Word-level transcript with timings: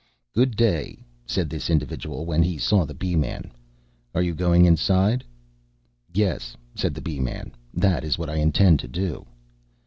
"Good 0.33 0.55
day," 0.55 0.97
said 1.27 1.47
this 1.47 1.69
individual 1.69 2.25
when 2.25 2.41
he 2.41 2.57
saw 2.57 2.85
the 2.85 2.93
Bee 2.95 3.15
man. 3.15 3.51
"Are 4.15 4.23
you 4.23 4.33
going 4.33 4.65
inside?" 4.65 5.23
"Yes," 6.11 6.57
said 6.73 6.95
the 6.95 7.01
Bee 7.01 7.19
man, 7.19 7.51
"that 7.71 8.03
is 8.03 8.17
what 8.17 8.27
I 8.27 8.37
intend 8.37 8.79
to 8.79 8.87
do." 8.87 9.27